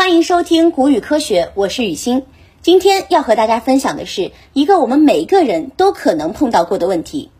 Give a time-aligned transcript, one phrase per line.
[0.00, 2.24] 欢迎收听古语科学，我是雨欣。
[2.62, 7.30] 今天要和大家分享的是一个我们每个人都可能碰到过的问题：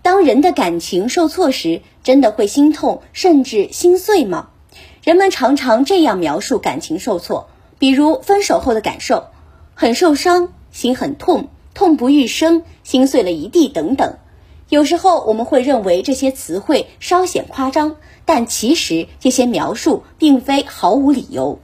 [0.00, 4.50] 当人的感情受挫时，真的会心痛甚至心碎吗？
[5.02, 7.48] 人们常常这样描述感情受挫，
[7.80, 9.24] 比如分手后的感受，
[9.74, 14.18] 很受伤，心很痛，痛不欲生，心碎了一地等等。
[14.68, 21.58] 有时候我们会认为这些词汇稍显夸张，但其实这些描述并非毫无理由。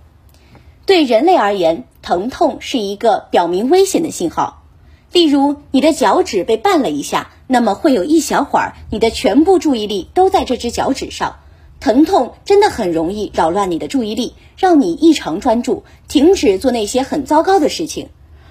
[0.87, 4.65] 对人类而言，疼痛是一个表明危险的信号。
[5.12, 11.37] 例如，你的脚趾被绊了一下，那么会有一小会儿，你的全部注意力都在这只脚趾上。
[11.80, 18.09] 疼痛真的很容易扰乱你的注意力，让你异常专注，停止做那些很糟糕的事情。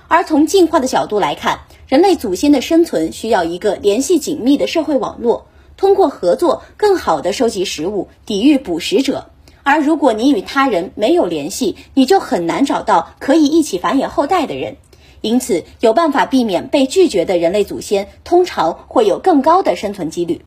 [0.08, 5.46] 而从进化的角度来看，人类祖先的生存需要一个联系紧密的社会网络，
[5.78, 9.30] 通过合作更好地收集食物，抵御捕食者。
[9.64, 14.78] 而如果你与他人没有联系，你就很难找到可以一起繁衍后代的人。
[15.22, 20.42] 因此，有办法避免被拒绝的人类祖先，通常会有更高的生存几率。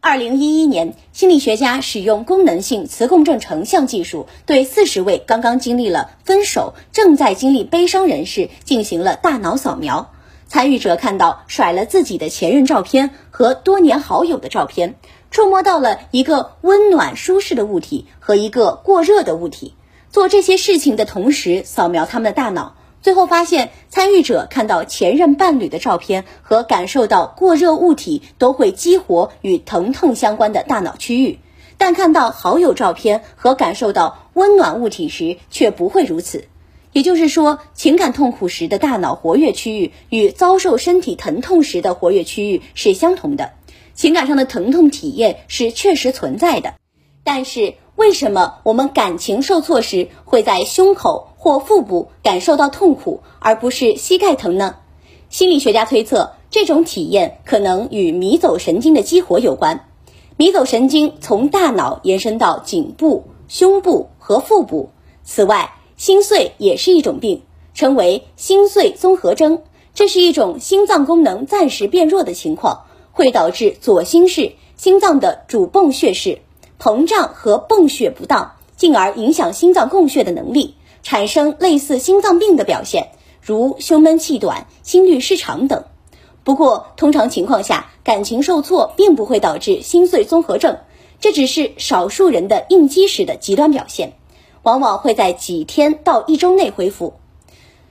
[0.00, 10.10] 二零一一年，心理学家使用功能性磁共振成像技术，对四十位刚刚经历了分手、正在经历悲伤人士进行了大脑扫描。
[10.48, 14.96] 参与者看到甩了自己的前任照片和多年好友的照片，
[15.32, 19.74] 触摸到了一个温暖舒适的物体和一个过热的物体。
[20.10, 22.76] 做这些事情的同时，扫描他们的大脑。
[23.00, 31.38] 最后发现，参与者看到前任伴侣的照片和感受到过热物体都会激活与疼痛相关的大脑区域，
[31.78, 36.44] 但看到好友照片和感受到温暖物体时却不会如此。
[36.92, 43.52] 也就是说，情感痛苦时的大脑活跃区域与遭受身体疼痛时的活跃区域是相同的，
[43.94, 46.74] 情感上的疼痛体验是确实存在的。
[47.24, 51.28] 但是，为什么我们感情受挫时会在胸口？
[51.36, 54.76] 或腹部感受到痛苦，而不是膝盖疼呢？
[55.28, 59.88] 心理学家推测，这种体验可能与迷走神经的激活有关。
[60.36, 64.90] 迷走神经从大脑延伸到颈部、胸部和腹部。
[65.24, 67.42] 此外，心碎也是一种病，
[67.74, 69.62] 称为心碎综合征。
[69.94, 76.40] 这是一种心脏功能暂时变弱的情况，会导致左心室心脏的主泵血室
[76.78, 80.74] 膨胀和泵血不当，进而影响心脏供血的能力。
[81.04, 83.08] 产生类似心脏病的表现，
[83.40, 85.84] 如胸闷气短、心律失常等。
[86.44, 90.78] 不过，通常情况下，感情受挫并不会导致心碎综合症，
[91.20, 94.12] 这只是少数人的应激时的极端表现，
[94.62, 97.14] 往往会在几天到一周内恢复。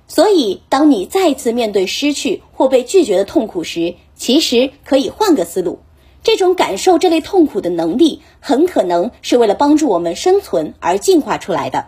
[0.08, 5.80] 所以，当你再次面对失去或被拒绝的痛苦时，其实可以换个思路。
[6.22, 11.88] 这种感受这类痛苦的能力，很可能是为了帮助我们生存而进化出来的。